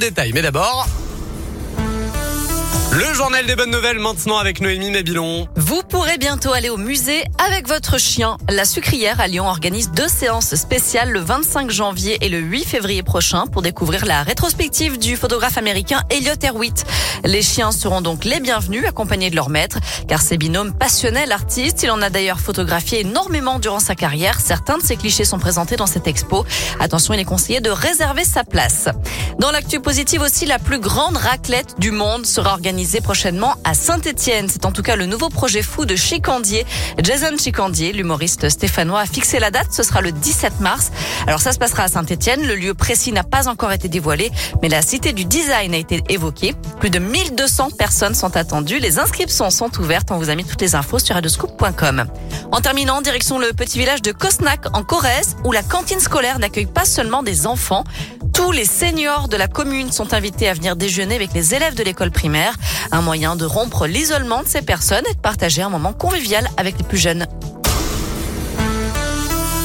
détail. 0.00 0.32
Mais 0.34 0.42
d'abord... 0.42 0.88
Le 2.92 3.14
journal 3.14 3.46
des 3.46 3.54
bonnes 3.54 3.70
nouvelles 3.70 4.00
maintenant 4.00 4.38
avec 4.38 4.60
Noémie 4.60 4.90
Mabilon. 4.90 5.46
Vous 5.54 5.80
pourrez 5.88 6.18
bientôt 6.18 6.52
aller 6.52 6.70
au 6.70 6.76
musée 6.76 7.22
avec 7.38 7.68
votre 7.68 7.98
chien. 7.98 8.36
La 8.48 8.64
sucrière 8.64 9.20
à 9.20 9.28
Lyon 9.28 9.46
organise 9.46 9.92
deux 9.92 10.08
séances 10.08 10.56
spéciales 10.56 11.10
le 11.10 11.20
25 11.20 11.70
janvier 11.70 12.18
et 12.20 12.28
le 12.28 12.38
8 12.38 12.64
février 12.64 13.04
prochain 13.04 13.46
pour 13.46 13.62
découvrir 13.62 14.06
la 14.06 14.24
rétrospective 14.24 14.98
du 14.98 15.16
photographe 15.16 15.56
américain 15.56 16.02
Elliot 16.10 16.34
Erwitt. 16.42 16.84
Les 17.22 17.42
chiens 17.42 17.70
seront 17.70 18.00
donc 18.00 18.24
les 18.24 18.40
bienvenus 18.40 18.84
accompagnés 18.84 19.30
de 19.30 19.36
leur 19.36 19.50
maître 19.50 19.78
car 20.08 20.20
ces 20.20 20.36
binômes 20.36 20.74
passionnaient 20.74 21.26
l'artiste. 21.26 21.84
Il 21.84 21.92
en 21.92 22.02
a 22.02 22.10
d'ailleurs 22.10 22.40
photographié 22.40 23.02
énormément 23.02 23.60
durant 23.60 23.78
sa 23.78 23.94
carrière. 23.94 24.40
Certains 24.40 24.78
de 24.78 24.82
ses 24.82 24.96
clichés 24.96 25.24
sont 25.24 25.38
présentés 25.38 25.76
dans 25.76 25.86
cette 25.86 26.08
expo. 26.08 26.44
Attention, 26.80 27.14
il 27.14 27.20
est 27.20 27.24
conseillé 27.24 27.60
de 27.60 27.70
réserver 27.70 28.24
sa 28.24 28.42
place. 28.42 28.88
Dans 29.38 29.50
l'actu 29.50 29.80
positive 29.80 30.22
aussi, 30.22 30.44
la 30.44 30.58
plus 30.58 30.80
grande 30.80 31.16
raclette 31.16 31.76
du 31.78 31.90
monde 31.90 32.26
sera 32.26 32.52
organisée 32.52 33.00
prochainement 33.00 33.54
à 33.64 33.74
Saint-Etienne. 33.74 34.48
C'est 34.50 34.66
en 34.66 34.72
tout 34.72 34.82
cas 34.82 34.96
le 34.96 35.06
nouveau 35.06 35.28
projet 35.28 35.62
fou 35.62 35.86
de 35.86 35.96
Chicandier. 35.96 36.66
Jason 37.02 37.36
Chicandier, 37.38 37.92
l'humoriste 37.92 38.48
stéphanois, 38.48 39.00
a 39.00 39.06
fixé 39.06 39.38
la 39.38 39.50
date. 39.50 39.68
Ce 39.72 39.82
sera 39.82 40.00
le 40.00 40.12
17 40.12 40.60
mars. 40.60 40.90
Alors 41.26 41.40
ça 41.40 41.52
se 41.52 41.58
passera 41.58 41.84
à 41.84 41.88
Saint-Etienne. 41.88 42.46
Le 42.46 42.54
lieu 42.54 42.74
précis 42.74 43.12
n'a 43.12 43.22
pas 43.22 43.48
encore 43.48 43.72
été 43.72 43.88
dévoilé, 43.88 44.30
mais 44.62 44.68
la 44.68 44.82
cité 44.82 45.12
du 45.12 45.24
design 45.24 45.74
a 45.74 45.78
été 45.78 46.02
évoquée. 46.08 46.54
Plus 46.78 46.90
de 46.90 46.98
1200 46.98 47.70
personnes 47.78 48.14
sont 48.14 48.36
attendues. 48.36 48.78
Les 48.78 48.98
inscriptions 48.98 49.50
sont 49.50 49.70
ouvertes. 49.78 50.10
On 50.10 50.18
vous 50.18 50.30
a 50.30 50.34
mis 50.34 50.44
toutes 50.44 50.60
les 50.60 50.74
infos 50.74 50.98
sur 50.98 51.14
radioscoop.com. 51.14 52.04
En 52.52 52.60
terminant, 52.60 53.00
direction 53.00 53.38
le 53.38 53.52
petit 53.52 53.78
village 53.78 54.02
de 54.02 54.12
Kosnak 54.12 54.66
en 54.74 54.82
Corrèze, 54.82 55.36
où 55.44 55.52
la 55.52 55.62
cantine 55.62 56.00
scolaire 56.00 56.38
n'accueille 56.38 56.66
pas 56.66 56.84
seulement 56.84 57.22
des 57.22 57.46
enfants. 57.46 57.84
Tous 58.32 58.52
les 58.52 58.64
de 59.28 59.36
la 59.36 59.48
commune 59.48 59.92
sont 59.92 60.14
invités 60.14 60.48
à 60.48 60.54
venir 60.54 60.76
déjeuner 60.76 61.14
avec 61.14 61.32
les 61.32 61.54
élèves 61.54 61.74
de 61.74 61.82
l'école 61.82 62.10
primaire. 62.10 62.54
Un 62.92 63.02
moyen 63.02 63.36
de 63.36 63.44
rompre 63.44 63.86
l'isolement 63.86 64.42
de 64.42 64.48
ces 64.48 64.62
personnes 64.62 65.04
et 65.10 65.14
de 65.14 65.20
partager 65.20 65.62
un 65.62 65.68
moment 65.68 65.92
convivial 65.92 66.48
avec 66.56 66.78
les 66.78 66.84
plus 66.84 66.98
jeunes. 66.98 67.26